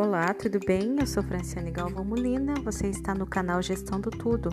[0.00, 0.94] Olá, tudo bem?
[1.00, 4.48] Eu sou Franciane Galvão Molina, você está no canal Gestão do Tudo.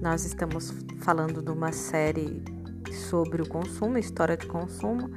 [0.00, 2.42] Nós estamos falando de uma série
[3.08, 5.08] sobre o consumo, história de consumo,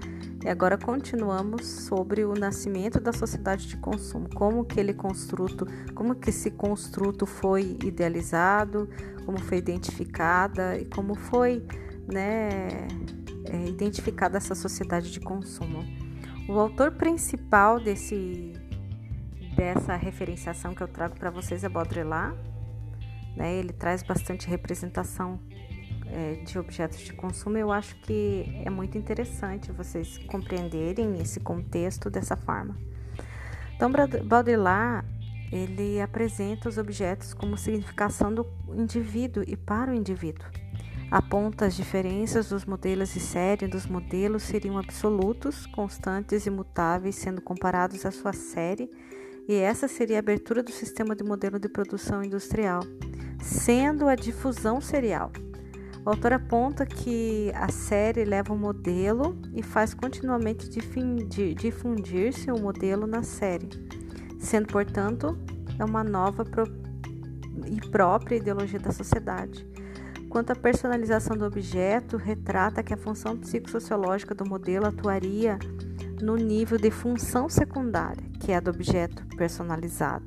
[0.46, 6.14] e agora continuamos sobre o nascimento da sociedade de consumo, como que ele construto, como
[6.14, 8.88] que esse construto foi idealizado,
[9.26, 11.66] como foi identificada e como foi,
[12.14, 12.88] né,
[13.46, 15.84] é, identificada essa sociedade de consumo.
[16.48, 18.54] O autor principal desse
[19.56, 22.38] dessa referenciação que eu trago para vocês é Baudrillard.
[23.36, 23.56] Né?
[23.56, 25.40] Ele traz bastante representação
[26.08, 27.58] é, de objetos de consumo.
[27.58, 32.78] Eu acho que é muito interessante vocês compreenderem esse contexto dessa forma.
[33.76, 33.92] Então,
[34.26, 35.08] Baudrillard
[35.52, 40.48] ele apresenta os objetos como significação do indivíduo e para o indivíduo.
[41.12, 47.42] Aponta as diferenças dos modelos de série dos modelos seriam absolutos, constantes e mutáveis, sendo
[47.42, 48.90] comparados à sua série
[49.48, 52.82] e essa seria a abertura do sistema de modelo de produção industrial,
[53.42, 55.32] sendo a difusão serial.
[56.06, 62.56] O autor aponta que a série leva o um modelo e faz continuamente difundir-se o
[62.56, 63.70] um modelo na série,
[64.40, 65.38] sendo, portanto,
[65.80, 66.46] uma nova
[67.68, 69.68] e própria ideologia da sociedade.
[70.30, 75.58] Quanto à personalização do objeto, retrata que a função psicossociológica do modelo atuaria
[76.22, 80.26] no nível de função secundária, que é a do objeto personalizado,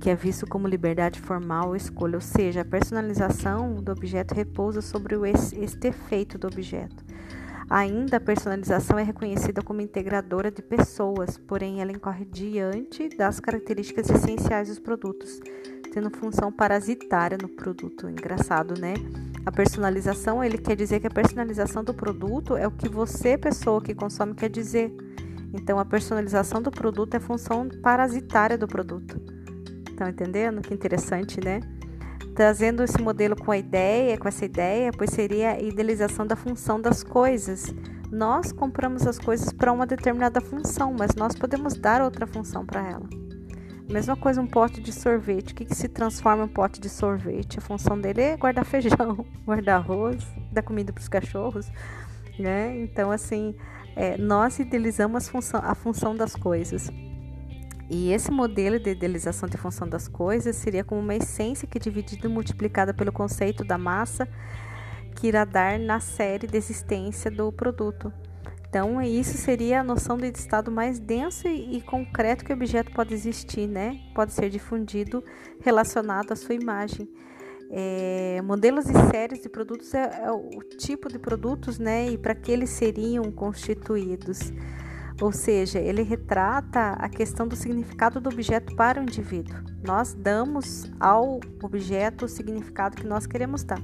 [0.00, 4.82] que é visto como liberdade formal ou escolha, ou seja, a personalização do objeto repousa
[4.82, 7.04] sobre este efeito do objeto.
[7.70, 14.10] Ainda a personalização é reconhecida como integradora de pessoas, porém ela incorre diante das características
[14.10, 15.40] essenciais dos produtos,
[15.92, 18.08] tendo função parasitária no produto.
[18.08, 18.94] Engraçado, né?
[19.46, 23.80] A personalização, ele quer dizer que a personalização do produto é o que você, pessoa
[23.80, 24.94] que consome, quer dizer.
[25.54, 29.20] Então, a personalização do produto é função parasitária do produto.
[29.88, 30.60] Estão entendendo?
[30.60, 31.60] Que interessante, né?
[32.34, 36.80] Trazendo esse modelo com a ideia, com essa ideia, pois seria a idealização da função
[36.80, 37.72] das coisas.
[38.10, 42.90] Nós compramos as coisas para uma determinada função, mas nós podemos dar outra função para
[42.90, 43.08] ela.
[43.88, 45.52] Mesma coisa um pote de sorvete.
[45.52, 47.58] O que, que se transforma em um pote de sorvete?
[47.58, 51.70] A função dele é guardar feijão, guardar arroz, dar comida para os cachorros,
[52.36, 52.76] né?
[52.80, 53.54] Então, assim,
[53.96, 56.90] é, nós idealizamos função, a função das coisas.
[57.88, 62.26] E esse modelo de idealização de função das coisas seria como uma essência que, dividida
[62.26, 64.26] e multiplicada pelo conceito da massa,
[65.14, 68.12] que irá dar na série de existência do produto.
[68.68, 72.90] Então, isso seria a noção de estado mais denso e, e concreto que o objeto
[72.90, 74.00] pode existir, né?
[74.14, 75.22] Pode ser difundido
[75.60, 77.08] relacionado à sua imagem.
[77.76, 82.08] É, modelos e séries de produtos é, é, o tipo de produtos, né?
[82.08, 84.52] E para que eles seriam constituídos.
[85.20, 89.56] Ou seja, ele retrata a questão do significado do objeto para o indivíduo.
[89.84, 93.82] Nós damos ao objeto o significado que nós queremos dar.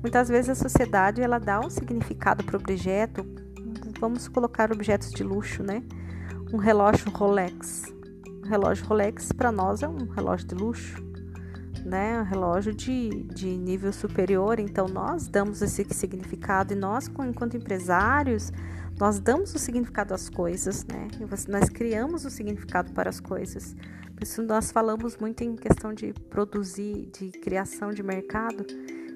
[0.00, 3.26] Muitas vezes a sociedade ela dá um significado para o objeto.
[3.98, 5.82] Vamos colocar objetos de luxo, né?
[6.52, 7.92] Um relógio Rolex.
[8.44, 11.05] Um relógio Rolex para nós é um relógio de luxo
[11.86, 18.52] né, relógio de, de nível superior, então nós damos esse significado e nós, enquanto empresários,
[18.98, 21.06] nós damos o significado às coisas, né?
[21.48, 23.76] Nós criamos o significado para as coisas.
[24.14, 28.64] Por isso nós falamos muito em questão de produzir, de criação de mercado.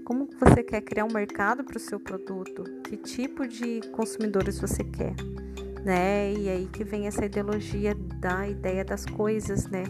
[0.04, 2.62] Como você quer criar um mercado para o seu produto?
[2.84, 5.14] Que tipo de consumidores você quer?
[5.82, 6.34] Né?
[6.34, 9.84] E aí que vem essa ideologia da ideia das coisas, né?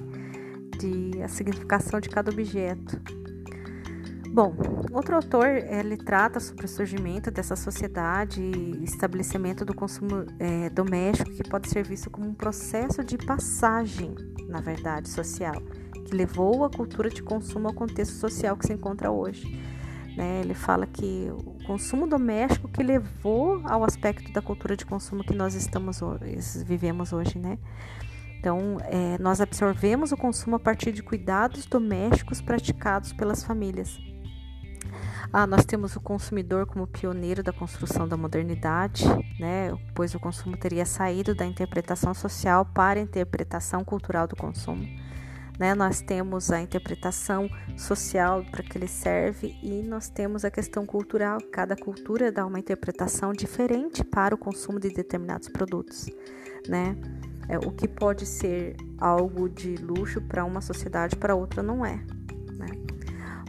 [0.81, 3.01] De a significação de cada objeto.
[4.33, 4.55] Bom,
[4.93, 11.33] outro autor ele trata sobre o surgimento dessa sociedade e estabelecimento do consumo é, doméstico
[11.33, 14.15] que pode ser visto como um processo de passagem,
[14.47, 15.61] na verdade, social,
[16.07, 19.61] que levou a cultura de consumo ao contexto social que se encontra hoje.
[20.17, 20.43] Né?
[20.43, 25.35] Ele fala que o consumo doméstico que levou ao aspecto da cultura de consumo que
[25.35, 26.01] nós estamos
[26.65, 27.59] vivemos hoje, né?
[28.41, 34.01] Então, é, nós absorvemos o consumo a partir de cuidados domésticos praticados pelas famílias.
[35.31, 39.05] Ah, nós temos o consumidor como pioneiro da construção da modernidade,
[39.39, 39.77] né?
[39.95, 44.89] pois o consumo teria saído da interpretação social para a interpretação cultural do consumo.
[45.59, 45.75] Né?
[45.75, 47.47] Nós temos a interpretação
[47.77, 51.39] social para que ele serve e nós temos a questão cultural.
[51.53, 56.07] Cada cultura dá uma interpretação diferente para o consumo de determinados produtos.
[56.67, 56.97] Né?
[57.51, 61.97] É, o que pode ser algo de luxo para uma sociedade, para outra não é.
[62.57, 62.69] Né?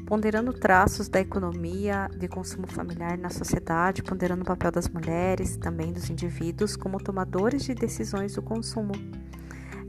[0.07, 5.93] Ponderando traços da economia de consumo familiar na sociedade, ponderando o papel das mulheres, também
[5.93, 8.93] dos indivíduos, como tomadores de decisões do consumo.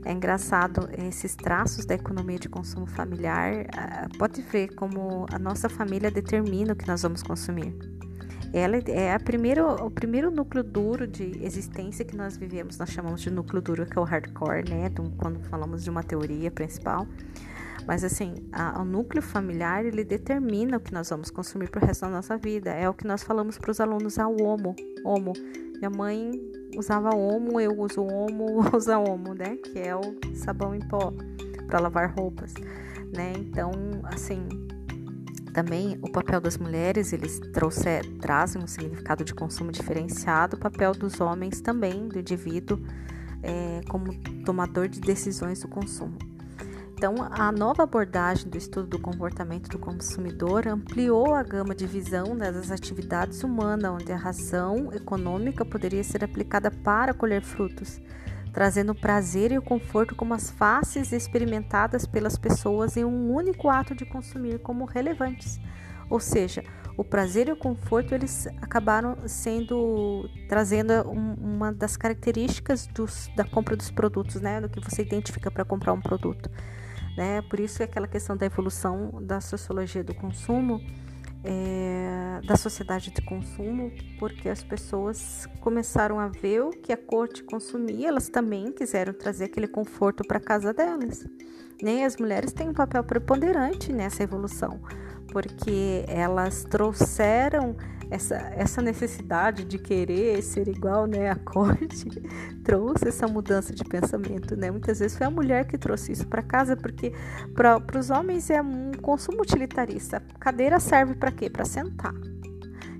[0.05, 3.65] É engraçado esses traços da economia de consumo familiar.
[3.75, 7.75] Ah, pode ver como a nossa família determina o que nós vamos consumir.
[8.53, 12.77] Ela é a primeiro, o primeiro núcleo duro de existência que nós vivemos.
[12.77, 14.91] Nós chamamos de núcleo duro, que é o hardcore, né?
[15.17, 17.07] Quando falamos de uma teoria principal.
[17.87, 21.85] Mas assim, a, o núcleo familiar ele determina o que nós vamos consumir para o
[21.85, 22.69] resto da nossa vida.
[22.69, 24.75] É o que nós falamos para os alunos ao homo.
[25.03, 25.33] Homo.
[25.77, 26.31] Minha mãe
[26.77, 29.57] usava homo, eu uso homo, usa homo, né?
[29.57, 30.01] Que é o
[30.35, 31.11] sabão em pó
[31.65, 32.53] para lavar roupas,
[33.15, 33.33] né?
[33.37, 33.71] Então,
[34.03, 34.47] assim,
[35.53, 40.93] também o papel das mulheres, eles trouxe, trazem um significado de consumo diferenciado, o papel
[40.93, 42.79] dos homens também, do indivíduo,
[43.43, 44.13] é, como
[44.43, 46.17] tomador de decisões do consumo.
[46.95, 52.35] Então, a nova abordagem do estudo do comportamento do consumidor ampliou a gama de visão
[52.35, 57.99] das atividades humanas, onde a razão econômica poderia ser aplicada para colher frutos,
[58.53, 63.69] trazendo o prazer e o conforto como as faces experimentadas pelas pessoas em um único
[63.69, 65.59] ato de consumir como relevantes.
[66.09, 66.63] Ou seja,
[66.95, 73.43] o prazer e o conforto eles acabaram sendo trazendo um, uma das características dos, da
[73.43, 76.49] compra dos produtos, né, do que você identifica para comprar um produto
[77.15, 77.41] né?
[77.43, 80.81] Por isso é aquela questão da evolução da sociologia do consumo,
[81.43, 87.43] é, da sociedade de consumo, porque as pessoas começaram a ver o que a corte
[87.43, 91.27] consumia, elas também quiseram trazer aquele conforto para casa delas.
[91.81, 92.05] Né?
[92.05, 94.79] As mulheres têm um papel preponderante nessa evolução,
[95.33, 97.75] porque elas trouxeram
[98.11, 102.07] essa, essa necessidade de querer ser igual né, à corte
[102.63, 104.55] trouxe essa mudança de pensamento.
[104.55, 104.69] Né?
[104.69, 107.11] Muitas vezes foi a mulher que trouxe isso para casa, porque
[107.55, 110.21] para os homens é um consumo utilitarista.
[110.39, 111.49] Cadeira serve para quê?
[111.49, 112.13] Para sentar.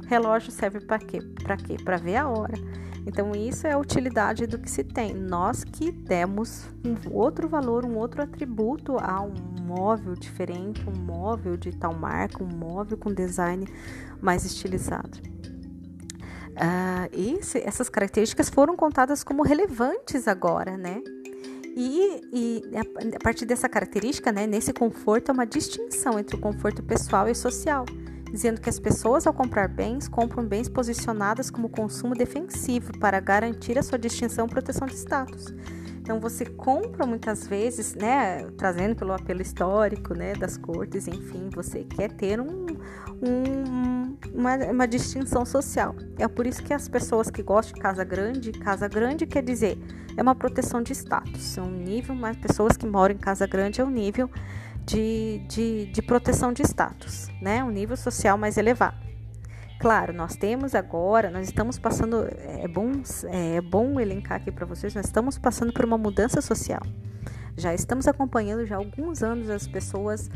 [0.08, 1.20] Relógio serve para quê?
[1.44, 1.78] Para quê?
[1.86, 2.56] Para ver a hora.
[3.06, 5.14] Então, isso é a utilidade do que se tem.
[5.14, 11.58] Nós que demos um outro valor, um outro atributo a um móvel diferente, um móvel
[11.58, 13.68] de tal marca, um móvel com design
[14.22, 15.18] mais estilizado.
[16.52, 21.02] Uh, e essas características foram contadas como relevantes agora, né?
[21.76, 22.64] E, e,
[23.16, 27.34] a partir dessa característica, né, nesse conforto, há uma distinção entre o conforto pessoal e
[27.34, 27.86] social
[28.34, 33.78] dizendo que as pessoas, ao comprar bens, compram bens posicionados como consumo defensivo para garantir
[33.78, 35.54] a sua distinção e proteção de status.
[36.04, 41.86] Então você compra muitas vezes, né, trazendo pelo apelo histórico, né, das cortes, enfim, você
[41.86, 42.66] quer ter um,
[43.22, 45.96] um, uma, uma distinção social.
[46.20, 49.78] É por isso que as pessoas que gostam de casa grande, casa grande quer dizer
[50.18, 53.80] é uma proteção de status, é um nível, mas pessoas que moram em casa grande
[53.80, 54.30] é um nível
[54.86, 57.64] de, de, de proteção de status, né?
[57.64, 59.13] Um nível social mais elevado.
[59.84, 62.90] Claro, nós temos agora, nós estamos passando, é bom,
[63.26, 66.80] é bom elencar aqui para vocês, nós estamos passando por uma mudança social.
[67.58, 70.30] Já estamos acompanhando já há alguns anos as pessoas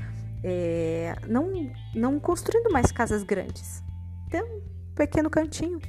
[0.43, 3.81] é, não, não construindo mais casas grandes.
[4.29, 4.61] Tem um
[4.93, 5.79] pequeno cantinho.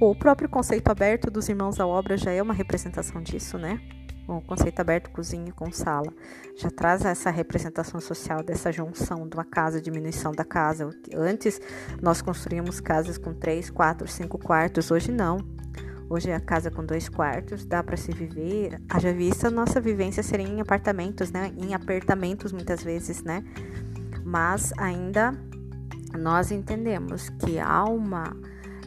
[0.00, 3.80] O próprio conceito aberto dos irmãos da obra já é uma representação disso, né?
[4.26, 6.12] O conceito aberto cozinha com sala,
[6.56, 10.90] já traz essa representação social dessa junção de uma casa, diminuição da casa.
[11.14, 11.60] Antes
[12.02, 15.38] nós construíamos casas com três, quatro, cinco quartos, hoje não.
[16.08, 18.80] Hoje a casa com dois quartos dá para se viver.
[18.88, 21.52] Haja vista nossa vivência seria em apartamentos, né?
[21.56, 23.44] Em apartamentos muitas vezes, né?
[24.24, 25.32] Mas ainda
[26.16, 28.36] nós entendemos que há uma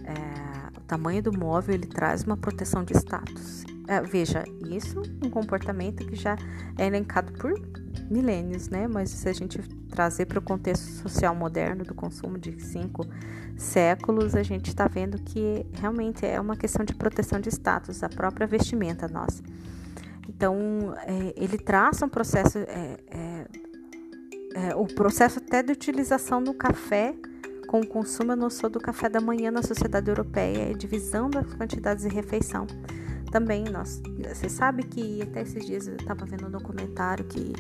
[0.06, 3.69] é, o tamanho do móvel ele traz uma proteção de status
[4.02, 6.38] veja, isso é um comportamento que já
[6.78, 7.54] é elencado por
[8.10, 8.88] milênios, né?
[8.88, 13.04] Mas se a gente trazer para o contexto social moderno do consumo de cinco
[13.58, 18.10] séculos, a gente está vendo que realmente é uma questão de proteção de status, a
[18.10, 19.42] própria vestimenta nossa.
[20.28, 23.48] Então, é, ele traça um processo, é, é,
[24.54, 27.16] é o processo até de utilização do café
[27.68, 31.30] com o consumo, eu não sou do café da manhã na sociedade europeia, é divisão
[31.30, 32.66] das quantidades de refeição
[33.32, 37.54] também nós, você sabe que até esses dias eu estava vendo um documentário que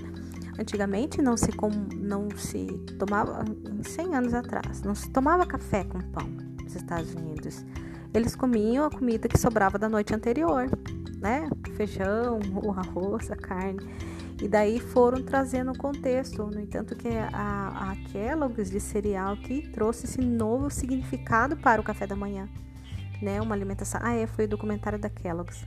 [0.59, 3.45] antigamente não se com, não se tomava
[3.83, 6.27] 100 anos atrás, não se tomava café com pão
[6.63, 7.65] nos Estados Unidos.
[8.13, 10.67] Eles comiam a comida que sobrava da noite anterior,
[11.19, 11.47] né?
[11.75, 13.79] Feijão, o arroz, a carne.
[14.41, 16.45] E daí foram trazendo o contexto.
[16.45, 21.83] No entanto, que a, a Kellogg's de cereal que trouxe esse novo significado para o
[21.83, 22.49] café da manhã
[23.21, 23.41] né?
[23.41, 23.99] Uma alimentação.
[24.03, 25.65] Ah, é, foi o documentário da Kellogg's,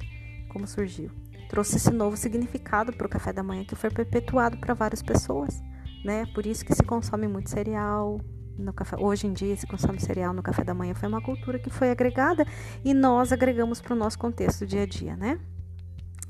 [0.49, 1.11] como surgiu.
[1.49, 5.63] Trouxe esse novo significado para o café da manhã que foi perpetuado para várias pessoas,
[6.05, 6.25] né?
[6.35, 8.21] Por isso que se consome muito cereal
[8.59, 8.97] no café.
[8.99, 11.91] Hoje em dia se consome cereal no café da manhã foi uma cultura que foi
[11.91, 12.47] agregada
[12.85, 15.39] e nós agregamos para o nosso contexto dia a dia, né?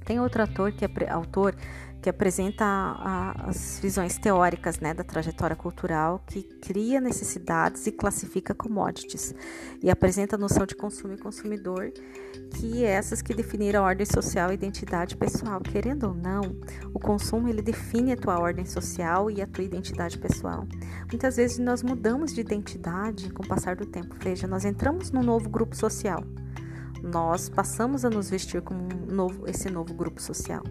[0.05, 1.55] Tem outro autor que é autor
[2.02, 8.52] que apresenta a, as visões teóricas né, da trajetória cultural, que cria necessidades e classifica
[8.52, 9.32] commodities,
[9.80, 11.92] e apresenta a noção de consumo e consumidor,
[12.56, 15.61] que é essas que definiram a ordem social e identidade pessoal.
[15.61, 16.42] Querendo ou não,
[16.92, 20.66] o consumo ele define a tua ordem social e a tua identidade pessoal.
[21.09, 24.16] Muitas vezes nós mudamos de identidade com o passar do tempo.
[24.18, 26.25] Veja, nós entramos num novo grupo social.
[27.00, 30.62] Nós passamos a nos vestir como um novo, esse novo grupo social.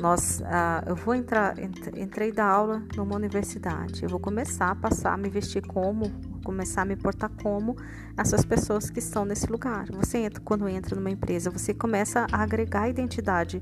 [0.00, 1.56] Nós, ah, eu vou entrar,
[1.96, 6.12] entrei da aula numa universidade, eu vou começar a passar a me vestir como,
[6.44, 7.76] começar a me portar como
[8.16, 9.86] essas pessoas que estão nesse lugar.
[9.90, 13.60] Você entra, quando entra numa empresa, você começa a agregar a identidade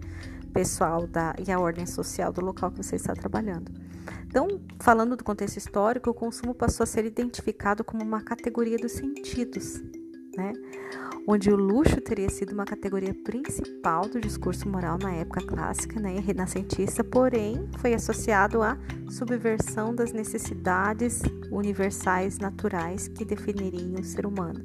[0.52, 3.72] pessoal da, e a ordem social do local que você está trabalhando.
[4.26, 8.92] Então, falando do contexto histórico, o consumo passou a ser identificado como uma categoria dos
[8.92, 9.82] sentidos,
[10.36, 10.52] né?
[11.26, 16.20] Onde o luxo teria sido uma categoria principal do discurso moral na época clássica né,
[16.20, 18.78] renascentista, porém foi associado à
[19.10, 24.64] subversão das necessidades universais naturais que definiriam o ser humano.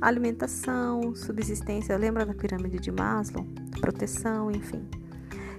[0.00, 3.44] Alimentação, subsistência, lembra da pirâmide de Maslow?
[3.80, 4.86] Proteção, enfim.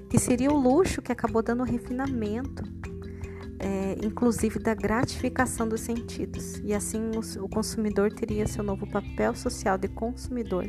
[0.09, 2.63] Que seria o luxo que acabou dando refinamento
[3.59, 7.11] é, inclusive da gratificação dos sentidos, e assim
[7.41, 10.65] o, consumidor teria seu novo papel social de consumidor.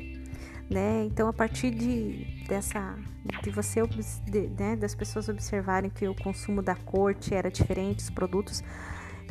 [0.69, 1.05] Né?
[1.05, 2.97] Então, a partir de dessa
[3.43, 3.81] de você
[4.27, 8.63] de, né, das pessoas observarem que o consumo da corte era diferente, os produtos,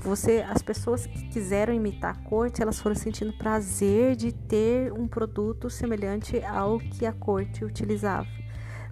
[0.02, 5.08] você, as pessoas que quiseram imitar a corte, elas foram sentindo prazer de ter um
[5.08, 8.28] produto semelhante ao que a corte utilizava,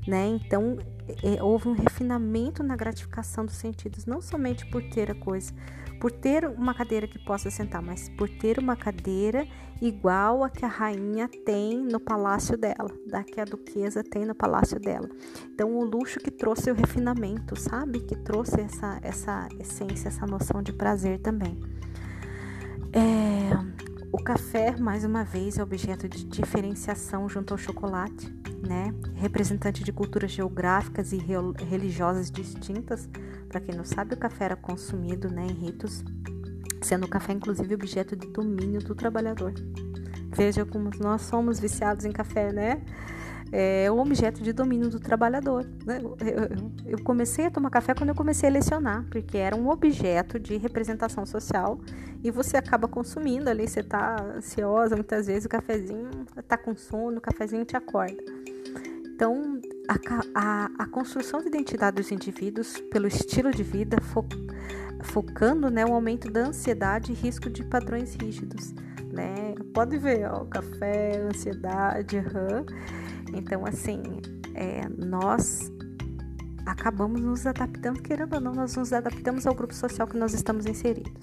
[0.06, 0.28] né?
[0.28, 0.78] Então,
[1.42, 5.54] houve um refinamento na gratificação dos sentidos, não somente por ter a coisa,
[6.00, 9.48] por ter uma cadeira que possa sentar, mas por ter uma cadeira
[9.82, 14.36] igual a que a rainha tem no palácio dela, da que a duquesa tem no
[14.36, 15.10] palácio dela.
[15.46, 18.00] Então, o luxo que trouxe o refinamento, sabe?
[18.02, 21.60] Que trouxe essa, essa essência, essa noção de prazer também.
[22.94, 28.34] É, o café, mais uma vez, é objeto de diferenciação junto ao chocolate
[28.66, 31.18] né, representante de culturas geográficas e
[31.70, 33.08] religiosas distintas.
[33.48, 36.04] Para quem não sabe, o café era consumido né, em ritos,
[36.82, 39.54] sendo o café inclusive objeto de domínio do trabalhador.
[40.30, 42.82] Veja como nós somos viciados em café, né?
[43.52, 45.66] É um objeto de domínio do trabalhador.
[45.86, 46.02] Né?
[46.86, 50.58] Eu, comecei a tomar café quando eu comecei a lecionar, porque era um objeto de
[50.58, 51.80] representação social
[52.24, 53.68] e você acaba consumindo ali.
[53.68, 58.22] Você está ansiosa, muitas vezes o cafezinho está com sono, o cafezinho te acorda.
[59.18, 59.96] Então, a,
[60.36, 64.24] a, a, construção de identidade dos indivíduos pelo estilo de vida, fo,
[65.02, 68.76] focando né, o aumento da ansiedade e risco de padrões rígidos.
[69.12, 69.56] Né?
[69.74, 72.66] Pode ver, ó, café, ansiedade, uhum.
[73.34, 74.02] Então, assim,
[74.54, 75.72] é, nós
[76.66, 80.66] acabamos nos adaptando, querendo ou não, nós nos adaptamos ao grupo social que nós estamos
[80.66, 81.14] inseridos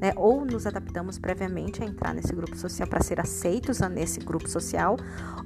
[0.00, 0.12] né?
[0.16, 4.96] Ou nos adaptamos previamente a entrar nesse grupo social para ser aceitos nesse grupo social,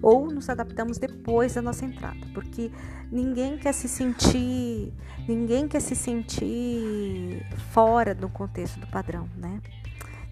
[0.02, 2.70] ou nos adaptamos depois da nossa entrada, porque
[3.10, 4.92] ninguém quer se sentir,
[5.28, 9.60] ninguém quer se sentir fora do contexto do padrão, né?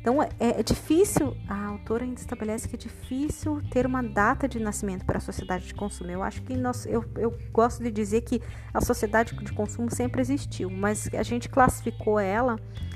[0.07, 4.61] Então é, é, difícil, a autora ainda estabelece que é difícil ter uma data de
[4.61, 6.09] nascimento para a sociedade de consumo.
[6.09, 8.41] Eu acho que nós, eu, eu gosto de dizer que
[8.73, 12.55] a sociedade de consumo sempre existiu, mas a gente classificou ela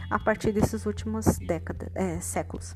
[0.09, 2.75] a partir desses últimos décadas, é, séculos.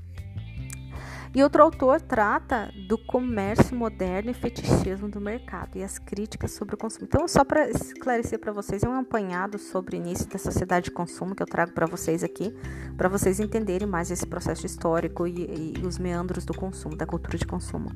[1.34, 6.76] E outro autor trata do comércio moderno e fetichismo do mercado e as críticas sobre
[6.76, 7.06] o consumo.
[7.06, 10.90] Então, só para esclarecer para vocês, é um apanhado sobre o início da sociedade de
[10.92, 12.54] consumo que eu trago para vocês aqui,
[12.96, 17.36] para vocês entenderem mais esse processo histórico e, e os meandros do consumo, da cultura
[17.36, 17.90] de consumo.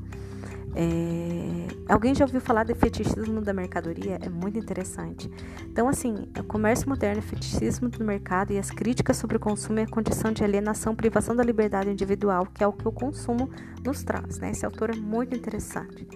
[0.74, 1.92] É...
[1.92, 4.18] Alguém já ouviu falar de fetichismo da mercadoria?
[4.20, 5.30] É muito interessante.
[5.64, 9.78] Então, assim, o comércio moderno, o fetichismo do mercado e as críticas sobre o consumo
[9.78, 13.50] e a condição de alienação, privação da liberdade individual, que é o que o consumo
[13.84, 14.38] nos traz.
[14.38, 14.50] Né?
[14.50, 16.06] Esse autor é muito interessante.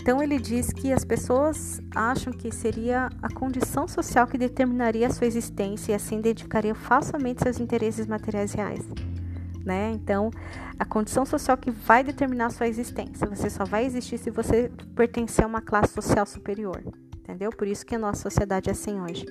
[0.00, 5.10] Então, ele diz que as pessoas acham que seria a condição social que determinaria a
[5.10, 8.84] sua existência e assim identificaria falsamente seus interesses materiais reais
[9.68, 9.92] né?
[9.92, 10.30] Então,
[10.78, 13.26] a condição social que vai determinar a sua existência.
[13.26, 16.82] Você só vai existir se você pertencer a uma classe social superior,
[17.18, 17.50] entendeu?
[17.50, 19.26] Por isso que a nossa sociedade é assim hoje.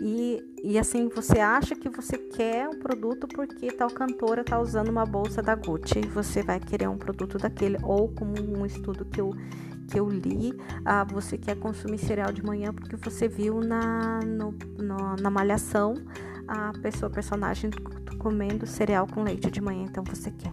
[0.00, 4.88] E, e assim, você acha que você quer um produto porque tal cantora tá usando
[4.88, 7.78] uma bolsa da Gucci, você vai querer um produto daquele.
[7.84, 9.30] Ou como um estudo que eu,
[9.86, 10.52] que eu li,
[10.84, 15.94] ah, você quer consumir cereal de manhã porque você viu na, no, no, na malhação
[16.48, 17.70] a pessoa, personagem
[18.22, 20.52] comendo cereal com leite de manhã, então você quer,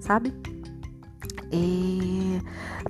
[0.00, 0.34] sabe?
[1.52, 2.40] E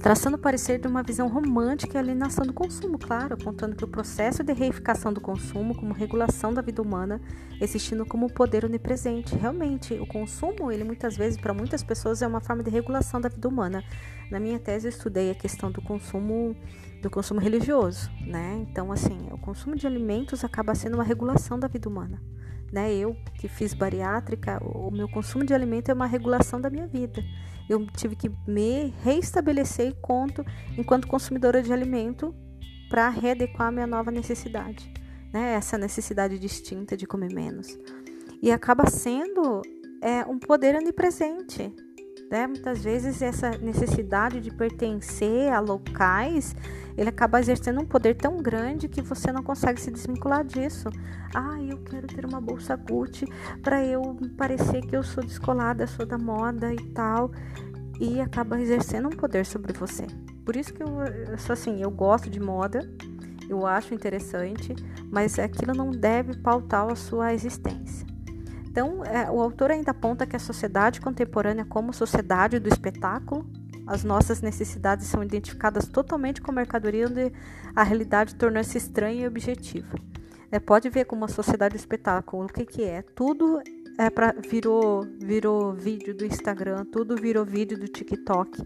[0.00, 3.88] traçando o parecer de uma visão romântica e alienação do consumo, claro, apontando que o
[3.88, 7.20] processo de reificação do consumo como regulação da vida humana,
[7.60, 9.36] existindo como poder onipresente.
[9.36, 13.28] Realmente, o consumo, ele muitas vezes, para muitas pessoas, é uma forma de regulação da
[13.28, 13.84] vida humana.
[14.30, 16.56] Na minha tese, eu estudei a questão do consumo
[17.02, 18.64] do consumo religioso, né?
[18.68, 22.20] Então, assim, o consumo de alimentos acaba sendo uma regulação da vida humana.
[22.72, 22.94] Né?
[22.94, 27.22] Eu que fiz bariátrica, o meu consumo de alimento é uma regulação da minha vida
[27.68, 30.44] eu tive que me reestabelecer enquanto,
[30.78, 32.34] enquanto consumidora de alimento
[32.88, 34.92] para readequar a minha nova necessidade,
[35.32, 35.54] né?
[35.54, 37.76] Essa necessidade distinta de comer menos.
[38.40, 39.62] E acaba sendo
[40.00, 41.74] é, um poder onipresente,
[42.30, 42.46] né?
[42.46, 46.54] Muitas vezes essa necessidade de pertencer a locais,
[46.96, 50.88] ele acaba exercendo um poder tão grande que você não consegue se desvincular disso.
[51.34, 53.26] Ah, eu quero ter uma bolsa Gucci
[53.62, 57.30] para eu parecer que eu sou descolada, sou da moda e tal,
[58.00, 60.06] e acaba exercendo um poder sobre você.
[60.44, 60.88] Por isso que eu,
[61.50, 62.88] assim, eu gosto de moda,
[63.48, 64.74] eu acho interessante,
[65.10, 68.15] mas aquilo não deve pautar a sua existência.
[68.76, 73.48] Então, é, o autor ainda aponta que a sociedade contemporânea, como sociedade do espetáculo,
[73.86, 77.32] as nossas necessidades são identificadas totalmente com mercadoria, onde
[77.74, 79.96] a realidade torna-se estranha e objetiva.
[80.52, 83.00] É, pode ver como a sociedade do espetáculo, o que, que é?
[83.00, 83.62] Tudo
[83.96, 88.62] é pra, virou, virou vídeo do Instagram, tudo virou vídeo do TikTok.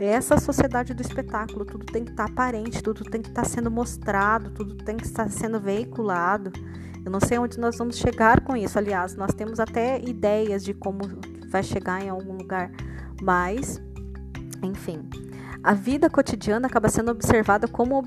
[0.00, 3.48] Essa sociedade do espetáculo, tudo tem que estar tá aparente, tudo tem que estar tá
[3.48, 6.52] sendo mostrado, tudo tem que estar sendo veiculado.
[7.04, 8.78] Eu não sei onde nós vamos chegar com isso.
[8.78, 11.00] Aliás, nós temos até ideias de como
[11.50, 12.70] vai chegar em algum lugar,
[13.20, 13.82] mas,
[14.62, 15.08] enfim.
[15.64, 18.00] A vida cotidiana acaba sendo observada como,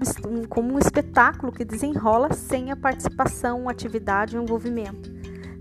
[0.48, 5.11] como um espetáculo que desenrola sem a participação, atividade e envolvimento,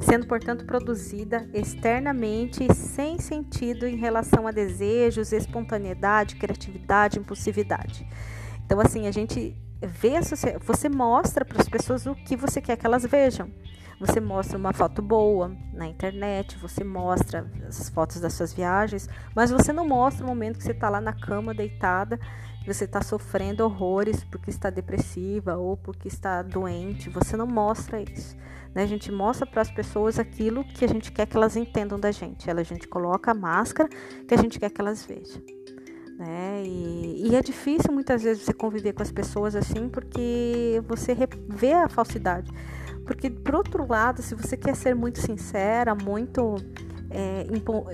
[0.00, 8.06] sendo, portanto, produzida externamente e sem sentido em relação a desejos, espontaneidade, criatividade, impulsividade.
[8.64, 10.20] Então, assim, a gente vê
[10.60, 13.50] você mostra para as pessoas o que você quer que elas vejam.
[14.00, 19.50] Você mostra uma foto boa na internet, você mostra as fotos das suas viagens, mas
[19.50, 22.18] você não mostra o momento que você está lá na cama deitada,
[22.66, 27.08] você está sofrendo horrores porque está depressiva ou porque está doente.
[27.10, 28.36] Você não mostra isso.
[28.74, 28.82] Né?
[28.82, 32.10] A gente mostra para as pessoas aquilo que a gente quer que elas entendam da
[32.10, 32.50] gente.
[32.50, 33.88] A gente coloca a máscara
[34.26, 35.42] que a gente quer que elas vejam
[36.20, 36.62] né?
[36.66, 41.16] E, e, é difícil muitas vezes você conviver com as pessoas assim, porque você
[41.48, 42.52] vê a falsidade.
[43.06, 46.56] Porque, por outro lado, se você quer ser muito sincera, muito
[47.08, 47.46] é,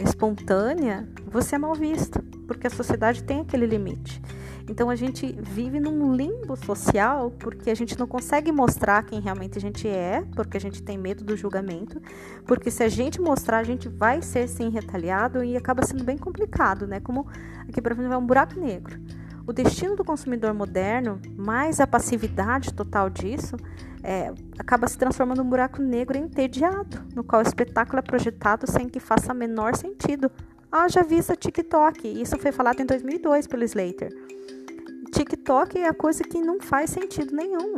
[0.02, 4.20] espontânea, você é mal vista, porque a sociedade tem aquele limite.
[4.68, 9.58] Então a gente vive num limbo social porque a gente não consegue mostrar quem realmente
[9.58, 12.00] a gente é, porque a gente tem medo do julgamento,
[12.44, 16.18] porque se a gente mostrar, a gente vai ser sim retaliado e acaba sendo bem
[16.18, 16.98] complicado, né?
[17.00, 17.26] Como
[17.68, 18.98] aqui para mim é um buraco negro.
[19.46, 23.56] O destino do consumidor moderno, mais a passividade total disso,
[24.02, 28.88] é, acaba se transformando num buraco negro entediado, no qual o espetáculo é projetado sem
[28.88, 30.28] que faça menor sentido.
[30.70, 34.12] Haja vista TikTok, isso foi falado em 2002 pelo Slater.
[35.16, 37.76] TikTok é a coisa que não faz sentido nenhum.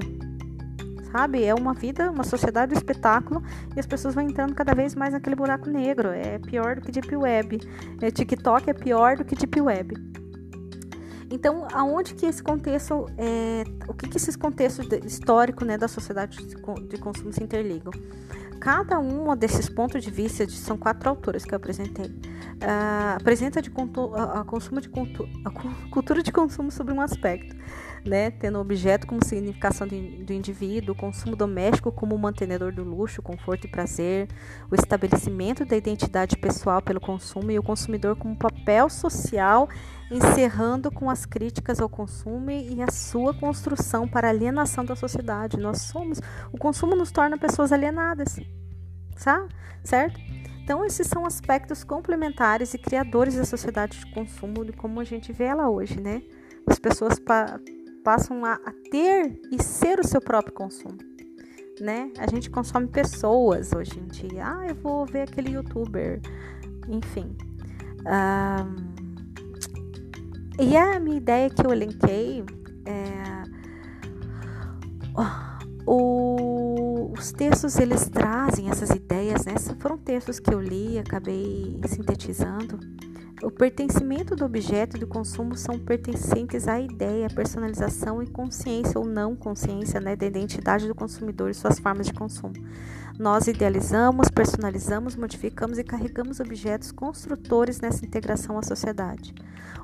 [1.12, 1.44] Sabe?
[1.44, 3.40] É uma vida, uma sociedade do espetáculo
[3.76, 6.08] e as pessoas vão entrando cada vez mais naquele buraco negro.
[6.08, 7.60] É pior do que Deep Web.
[8.02, 9.94] É, TikTok é pior do que Deep Web.
[11.30, 16.44] Então, aonde que esse contexto, é, o que, que esses contextos históricos né, da sociedade
[16.44, 17.92] de consumo se interligam?
[18.60, 23.62] Cada um desses pontos de vista, de, são quatro autores que eu apresentei, uh, apresenta
[23.62, 23.70] de
[24.14, 24.90] a, a, consumo de
[25.44, 25.50] a
[25.90, 27.56] cultura de consumo sobre um aspecto,
[28.08, 33.22] né, tendo o objeto como significação do indivíduo, o consumo doméstico como mantenedor do luxo,
[33.22, 34.28] conforto e prazer,
[34.70, 39.68] o estabelecimento da identidade pessoal pelo consumo e o consumidor como papel social,
[40.10, 45.58] encerrando com as críticas ao consumo e a sua construção para alienação da sociedade.
[45.58, 46.18] Nós somos,
[46.50, 48.40] o consumo nos torna pessoas alienadas
[49.18, 49.48] sabe?
[49.82, 50.18] certo?
[50.62, 55.32] Então, esses são aspectos complementares e criadores da sociedade de consumo de como a gente
[55.32, 56.22] vê ela hoje, né?
[56.66, 57.18] As pessoas
[58.08, 60.96] passam a, a, ter e ser o seu próprio consumo,
[61.78, 62.10] né?
[62.16, 64.46] A gente consome pessoas hoje em dia.
[64.46, 66.18] Ah, eu vou ver aquele youtuber,
[66.88, 67.36] enfim.
[68.06, 68.94] Um,
[70.58, 72.42] e a minha ideia que eu elenquei
[72.86, 73.42] é.
[75.86, 79.54] O os textos eles trazem essas ideias, né?
[79.80, 82.78] Foram textos que eu li, acabei sintetizando.
[83.40, 89.36] O pertencimento do objeto de consumo são pertencentes à ideia, personalização e consciência ou não
[89.36, 92.54] consciência né, da identidade do consumidor e suas formas de consumo.
[93.16, 99.32] Nós idealizamos, personalizamos, modificamos e carregamos objetos construtores nessa integração à sociedade.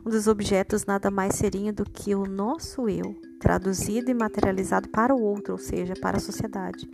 [0.05, 5.15] Um dos objetos nada mais seria do que o nosso eu, traduzido e materializado para
[5.15, 6.89] o outro, ou seja, para a sociedade,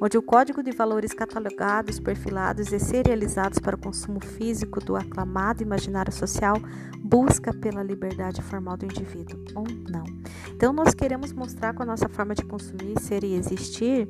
[0.00, 5.62] onde o código de valores catalogados, perfilados e serializados para o consumo físico do aclamado
[5.62, 6.56] imaginário social
[6.98, 10.04] busca pela liberdade formal do indivíduo, ou não.
[10.48, 14.08] Então, nós queremos mostrar com a nossa forma de consumir, ser e existir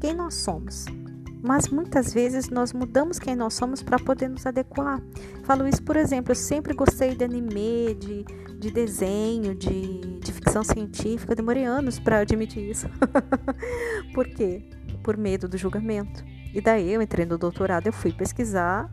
[0.00, 0.86] quem nós somos,
[1.42, 5.02] mas muitas vezes nós mudamos quem nós somos para poder nos adequar.
[5.42, 8.24] Falo isso, por exemplo, eu sempre gostei de anime, de,
[8.58, 12.88] de desenho, de, de ficção científica, eu demorei anos para admitir isso.
[14.14, 14.62] por quê?
[15.02, 16.24] Por medo do julgamento.
[16.54, 18.88] E daí eu entrei no doutorado, eu fui pesquisar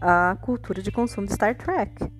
[0.00, 2.10] a cultura de consumo de Star Trek,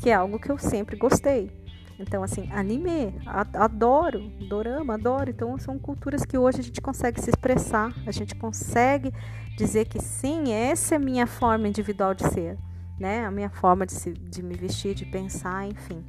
[0.00, 1.63] que é algo que eu sempre gostei.
[1.98, 3.14] Então, assim, anime,
[3.54, 5.30] adoro, dorama, adoro.
[5.30, 9.12] Então, são culturas que hoje a gente consegue se expressar, a gente consegue
[9.56, 12.58] dizer que sim, essa é a minha forma individual de ser,
[12.98, 13.24] né?
[13.24, 16.04] A minha forma de, se, de me vestir, de pensar, enfim.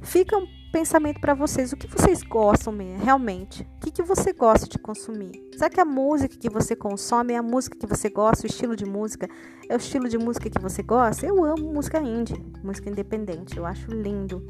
[0.00, 1.72] Fica um pensamento para vocês.
[1.72, 3.62] O que vocês gostam realmente?
[3.76, 5.48] O que, que você gosta de consumir?
[5.52, 8.44] Será que a música que você consome é a música que você gosta?
[8.44, 9.28] O estilo de música
[9.68, 11.24] é o estilo de música que você gosta?
[11.24, 13.56] Eu amo música indie, música independente.
[13.56, 14.46] Eu acho lindo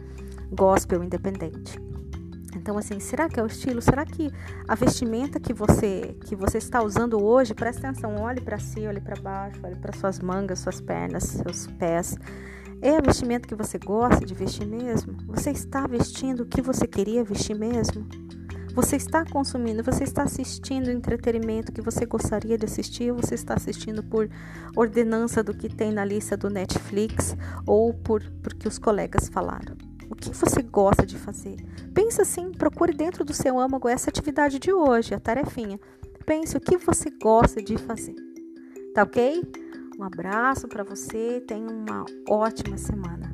[0.55, 1.79] gospel independente.
[2.57, 3.83] Então, assim, será que é o estilo?
[3.83, 4.31] Será que
[4.67, 9.01] a vestimenta que você que você está usando hoje, presta atenção, olhe para si, olhe
[9.01, 12.17] para baixo, olhe para suas mangas, suas pernas, seus pés.
[12.81, 15.17] É a vestimenta que você gosta de vestir mesmo?
[15.27, 18.07] Você está vestindo o que você queria vestir mesmo?
[18.75, 24.03] Você está consumindo, você está assistindo entretenimento que você gostaria de assistir, você está assistindo
[24.03, 24.29] por
[24.75, 27.37] ordenança do que tem na lista do Netflix
[27.67, 29.94] ou por porque os colegas falaram?
[30.15, 31.57] O que você gosta de fazer?
[31.93, 35.79] Pensa assim, procure dentro do seu âmago essa atividade de hoje, a tarefinha.
[36.25, 38.15] Pense o que você gosta de fazer.
[38.95, 39.43] Tá ok?
[39.99, 43.33] Um abraço para você, tenha uma ótima semana.